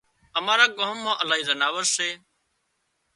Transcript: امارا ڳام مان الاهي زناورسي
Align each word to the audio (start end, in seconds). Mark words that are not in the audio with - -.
امارا 0.37 0.65
ڳام 0.77 0.97
مان 1.03 1.15
الاهي 1.21 1.43
زناورسي 1.49 2.09